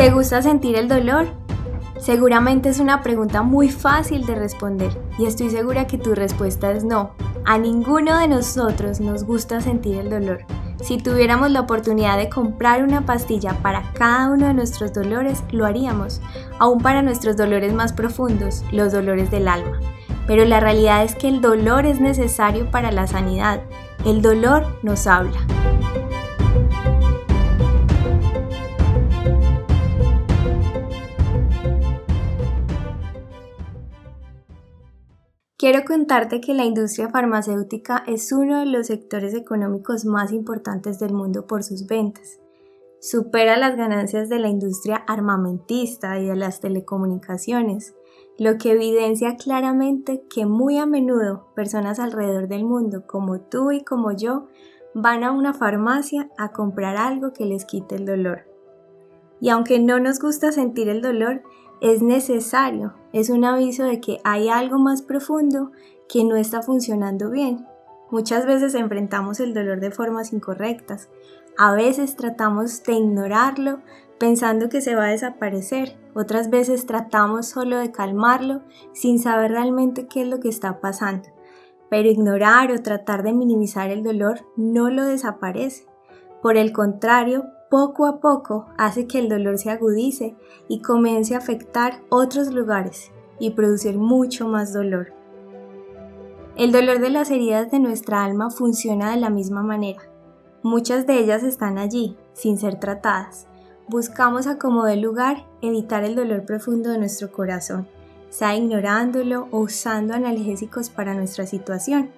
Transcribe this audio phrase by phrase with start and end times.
[0.00, 1.26] ¿Te gusta sentir el dolor?
[1.98, 6.84] Seguramente es una pregunta muy fácil de responder y estoy segura que tu respuesta es
[6.84, 7.10] no.
[7.44, 10.38] A ninguno de nosotros nos gusta sentir el dolor.
[10.80, 15.66] Si tuviéramos la oportunidad de comprar una pastilla para cada uno de nuestros dolores, lo
[15.66, 16.22] haríamos,
[16.58, 19.80] aún para nuestros dolores más profundos, los dolores del alma.
[20.26, 23.60] Pero la realidad es que el dolor es necesario para la sanidad.
[24.06, 25.40] El dolor nos habla.
[35.60, 41.12] Quiero contarte que la industria farmacéutica es uno de los sectores económicos más importantes del
[41.12, 42.40] mundo por sus ventas.
[42.98, 47.94] Supera las ganancias de la industria armamentista y de las telecomunicaciones,
[48.38, 53.84] lo que evidencia claramente que muy a menudo personas alrededor del mundo, como tú y
[53.84, 54.46] como yo,
[54.94, 58.46] van a una farmacia a comprar algo que les quite el dolor.
[59.42, 61.42] Y aunque no nos gusta sentir el dolor,
[61.80, 65.72] es necesario, es un aviso de que hay algo más profundo
[66.08, 67.66] que no está funcionando bien.
[68.10, 71.08] Muchas veces enfrentamos el dolor de formas incorrectas,
[71.56, 73.80] a veces tratamos de ignorarlo
[74.18, 80.06] pensando que se va a desaparecer, otras veces tratamos solo de calmarlo sin saber realmente
[80.06, 81.28] qué es lo que está pasando.
[81.88, 85.86] Pero ignorar o tratar de minimizar el dolor no lo desaparece.
[86.40, 90.34] Por el contrario, poco a poco hace que el dolor se agudice
[90.66, 95.12] y comience a afectar otros lugares y producir mucho más dolor.
[96.56, 100.02] El dolor de las heridas de nuestra alma funciona de la misma manera.
[100.64, 103.46] Muchas de ellas están allí, sin ser tratadas.
[103.88, 107.86] Buscamos a como de lugar evitar el dolor profundo de nuestro corazón,
[108.30, 112.10] sea ignorándolo o usando analgésicos para nuestra situación.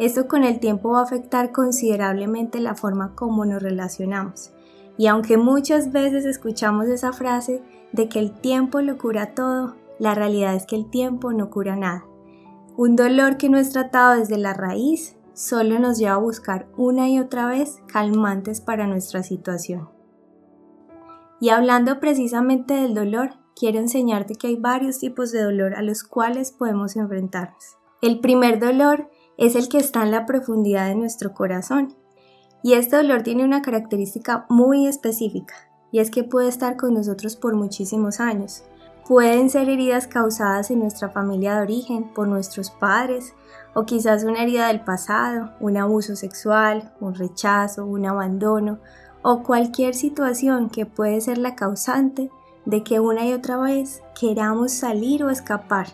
[0.00, 4.52] Esto con el tiempo va a afectar considerablemente la forma como nos relacionamos.
[4.98, 10.14] Y aunque muchas veces escuchamos esa frase de que el tiempo lo cura todo, la
[10.14, 12.04] realidad es que el tiempo no cura nada.
[12.76, 17.08] Un dolor que no es tratado desde la raíz solo nos lleva a buscar una
[17.08, 19.88] y otra vez calmantes para nuestra situación.
[21.40, 26.02] Y hablando precisamente del dolor, quiero enseñarte que hay varios tipos de dolor a los
[26.02, 27.76] cuales podemos enfrentarnos.
[28.00, 31.94] El primer dolor es el que está en la profundidad de nuestro corazón
[32.66, 35.54] y este dolor tiene una característica muy específica,
[35.92, 38.64] y es que puede estar con nosotros por muchísimos años.
[39.06, 43.34] Pueden ser heridas causadas en nuestra familia de origen, por nuestros padres,
[43.72, 48.80] o quizás una herida del pasado, un abuso sexual, un rechazo, un abandono,
[49.22, 52.32] o cualquier situación que puede ser la causante
[52.64, 55.86] de que una y otra vez queramos salir o escapar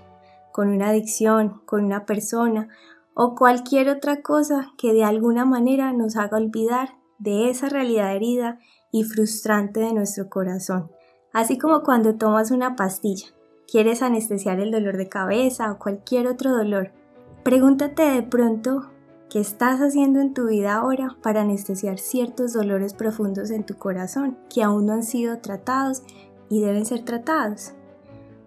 [0.52, 2.70] con una adicción, con una persona
[3.14, 8.58] o cualquier otra cosa que de alguna manera nos haga olvidar de esa realidad herida
[8.90, 10.90] y frustrante de nuestro corazón.
[11.32, 13.28] Así como cuando tomas una pastilla,
[13.70, 16.92] quieres anestesiar el dolor de cabeza o cualquier otro dolor.
[17.42, 18.90] Pregúntate de pronto
[19.30, 24.36] qué estás haciendo en tu vida ahora para anestesiar ciertos dolores profundos en tu corazón
[24.52, 26.02] que aún no han sido tratados
[26.50, 27.72] y deben ser tratados.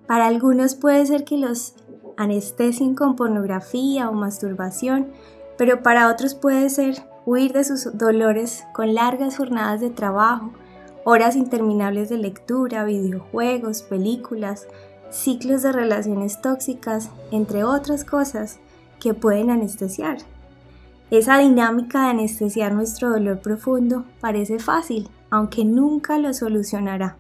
[0.06, 1.74] Para algunos puede ser que los
[2.18, 5.08] anestesien con pornografía o masturbación,
[5.58, 10.52] pero para otros puede ser huir de sus dolores con largas jornadas de trabajo,
[11.04, 14.68] horas interminables de lectura, videojuegos, películas,
[15.10, 18.60] ciclos de relaciones tóxicas, entre otras cosas
[19.00, 20.18] que pueden anestesiar.
[21.12, 27.18] Esa dinámica de anestesiar nuestro dolor profundo parece fácil, aunque nunca lo solucionará.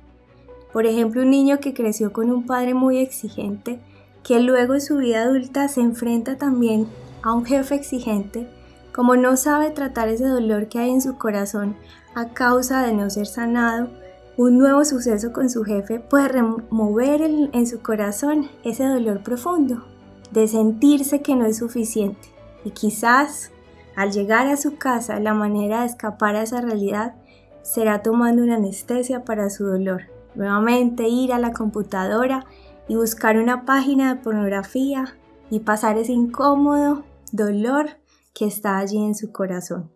[0.73, 3.79] Por ejemplo, un niño que creció con un padre muy exigente
[4.25, 6.87] que luego en su vida adulta se enfrenta también
[7.21, 8.49] a un jefe exigente,
[8.91, 11.75] como no sabe tratar ese dolor que hay en su corazón
[12.15, 13.89] a causa de no ser sanado,
[14.35, 19.85] un nuevo suceso con su jefe puede remover en su corazón ese dolor profundo
[20.31, 22.29] de sentirse que no es suficiente
[22.63, 23.51] y quizás
[23.95, 27.13] al llegar a su casa la manera de escapar a esa realidad
[27.61, 30.03] será tomando una anestesia para su dolor.
[30.33, 32.45] Nuevamente ir a la computadora
[32.87, 35.17] y buscar una página de pornografía
[35.49, 37.97] y pasar ese incómodo dolor
[38.33, 39.91] que está allí en su corazón.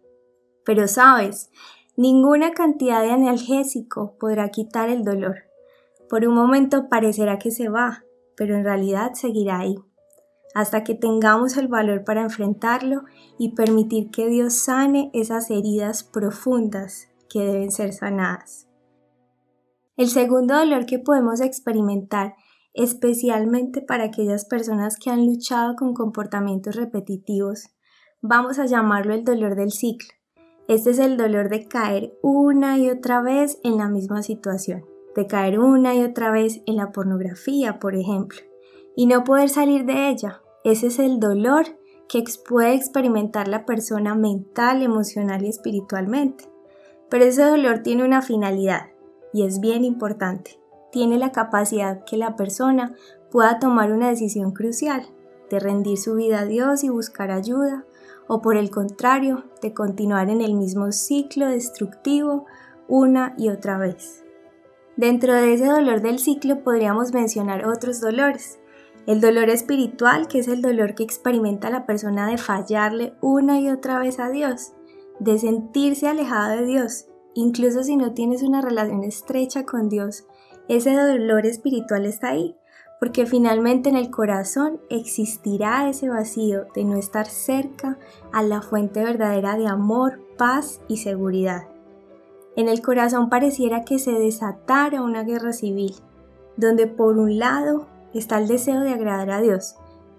[0.65, 1.51] Pero sabes,
[1.97, 5.43] ninguna cantidad de analgésico podrá quitar el dolor.
[6.09, 8.03] Por un momento parecerá que se va,
[8.35, 9.75] pero en realidad seguirá ahí,
[10.55, 13.03] hasta que tengamos el valor para enfrentarlo
[13.37, 18.67] y permitir que Dios sane esas heridas profundas que deben ser sanadas.
[19.97, 22.35] El segundo dolor que podemos experimentar
[22.73, 27.69] especialmente para aquellas personas que han luchado con comportamientos repetitivos.
[28.21, 30.09] Vamos a llamarlo el dolor del ciclo.
[30.67, 34.85] Este es el dolor de caer una y otra vez en la misma situación,
[35.15, 38.39] de caer una y otra vez en la pornografía, por ejemplo,
[38.95, 40.41] y no poder salir de ella.
[40.63, 41.65] Ese es el dolor
[42.07, 46.45] que puede experimentar la persona mental, emocional y espiritualmente.
[47.09, 48.87] Pero ese dolor tiene una finalidad
[49.33, 50.58] y es bien importante.
[50.91, 52.95] Tiene la capacidad que la persona
[53.31, 55.07] pueda tomar una decisión crucial
[55.49, 57.85] de rendir su vida a Dios y buscar ayuda,
[58.27, 62.45] o por el contrario, de continuar en el mismo ciclo destructivo
[62.87, 64.23] una y otra vez.
[64.95, 68.59] Dentro de ese dolor del ciclo podríamos mencionar otros dolores.
[69.07, 73.69] El dolor espiritual, que es el dolor que experimenta la persona de fallarle una y
[73.69, 74.73] otra vez a Dios,
[75.19, 80.25] de sentirse alejado de Dios, incluso si no tienes una relación estrecha con Dios,
[80.69, 82.55] ese dolor espiritual está ahí,
[82.99, 87.97] porque finalmente en el corazón existirá ese vacío de no estar cerca
[88.31, 91.67] a la fuente verdadera de amor, paz y seguridad.
[92.55, 95.95] En el corazón pareciera que se desatara una guerra civil,
[96.55, 99.75] donde por un lado está el deseo de agradar a Dios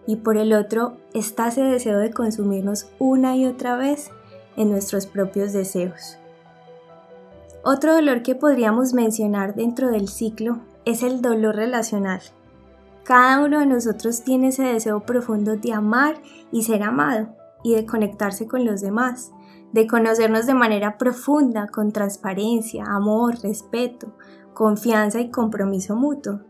[0.06, 4.10] y por el otro está ese deseo de consumirnos una y otra vez
[4.56, 6.18] en nuestros propios deseos.
[7.62, 12.22] Otro dolor que podríamos mencionar dentro del ciclo es el dolor relacional.
[13.04, 17.28] Cada uno de nosotros tiene ese deseo profundo de amar y ser amado
[17.62, 19.32] y de conectarse con los demás,
[19.72, 24.14] de conocernos de manera profunda, con transparencia, amor, respeto,
[24.54, 26.40] confianza y compromiso mutuo.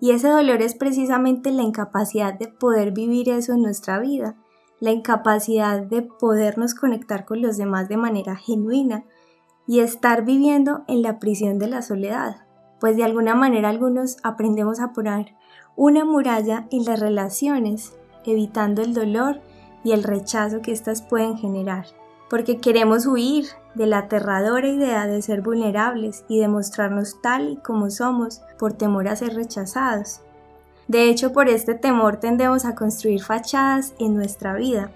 [0.00, 4.36] Y ese dolor es precisamente la incapacidad de poder vivir eso en nuestra vida,
[4.78, 9.04] la incapacidad de podernos conectar con los demás de manera genuina
[9.70, 12.38] y estar viviendo en la prisión de la soledad,
[12.80, 15.36] pues de alguna manera algunos aprendemos a poner
[15.76, 17.92] una muralla en las relaciones,
[18.26, 19.40] evitando el dolor
[19.84, 21.86] y el rechazo que éstas pueden generar,
[22.28, 23.46] porque queremos huir
[23.76, 29.06] de la aterradora idea de ser vulnerables y demostrarnos tal y como somos por temor
[29.06, 30.20] a ser rechazados.
[30.88, 34.90] De hecho, por este temor tendemos a construir fachadas en nuestra vida,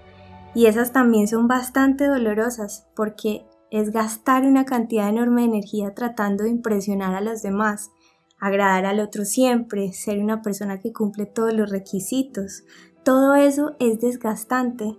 [0.53, 3.45] y esas también son bastante dolorosas porque
[3.75, 7.91] es gastar una cantidad enorme de energía tratando de impresionar a los demás,
[8.39, 12.63] agradar al otro siempre, ser una persona que cumple todos los requisitos.
[13.03, 14.95] Todo eso es desgastante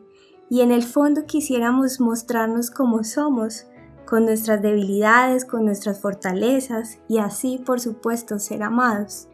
[0.50, 3.67] y en el fondo quisiéramos mostrarnos como somos,
[4.05, 9.28] con nuestras debilidades, con nuestras fortalezas y así por supuesto ser amados.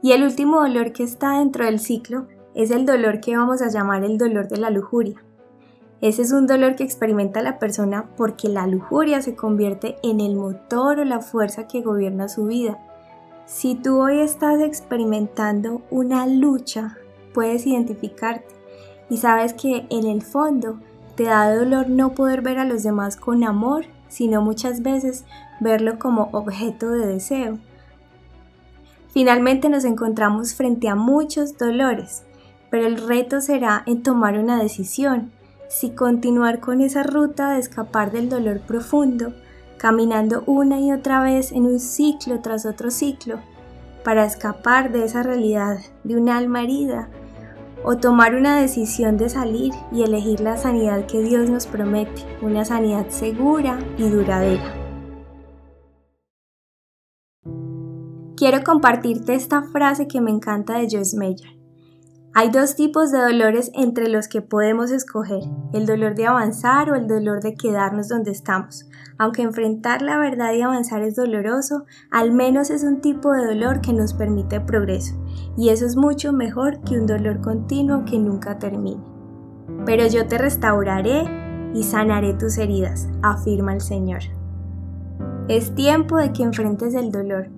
[0.00, 3.68] Y el último dolor que está dentro del ciclo es el dolor que vamos a
[3.68, 5.24] llamar el dolor de la lujuria.
[6.00, 10.36] Ese es un dolor que experimenta la persona porque la lujuria se convierte en el
[10.36, 12.78] motor o la fuerza que gobierna su vida.
[13.46, 16.96] Si tú hoy estás experimentando una lucha,
[17.34, 18.54] puedes identificarte
[19.10, 20.78] y sabes que en el fondo
[21.16, 25.24] te da dolor no poder ver a los demás con amor, sino muchas veces
[25.58, 27.58] verlo como objeto de deseo.
[29.08, 32.22] Finalmente nos encontramos frente a muchos dolores,
[32.70, 35.32] pero el reto será en tomar una decisión
[35.68, 39.32] si continuar con esa ruta de escapar del dolor profundo,
[39.76, 43.38] caminando una y otra vez en un ciclo tras otro ciclo,
[44.04, 47.08] para escapar de esa realidad de un alma herida,
[47.84, 52.64] o tomar una decisión de salir y elegir la sanidad que Dios nos promete, una
[52.64, 54.74] sanidad segura y duradera.
[58.36, 61.57] Quiero compartirte esta frase que me encanta de Joyce Meyer.
[62.40, 65.42] Hay dos tipos de dolores entre los que podemos escoger,
[65.72, 68.88] el dolor de avanzar o el dolor de quedarnos donde estamos.
[69.18, 73.80] Aunque enfrentar la verdad y avanzar es doloroso, al menos es un tipo de dolor
[73.80, 75.16] que nos permite progreso,
[75.56, 79.02] y eso es mucho mejor que un dolor continuo que nunca termine.
[79.84, 81.24] Pero yo te restauraré
[81.74, 84.20] y sanaré tus heridas, afirma el Señor.
[85.48, 87.48] Es tiempo de que enfrentes el dolor.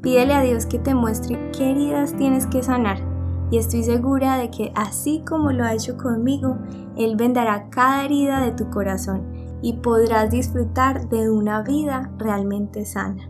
[0.00, 3.07] Pídele a Dios que te muestre qué heridas tienes que sanar
[3.50, 6.58] y estoy segura de que así como lo ha hecho conmigo,
[6.96, 9.22] Él vendará cada herida de tu corazón
[9.62, 13.28] y podrás disfrutar de una vida realmente sana.